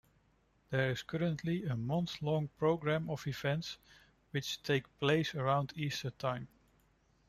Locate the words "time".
6.09-6.47